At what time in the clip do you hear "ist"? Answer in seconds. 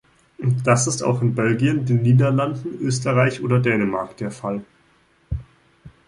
0.87-1.03